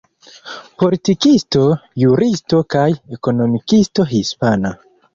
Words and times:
Politikisto, 0.83 1.61
juristo 2.05 2.65
kaj 2.77 2.89
ekonomikisto 3.21 4.11
hispana. 4.19 4.79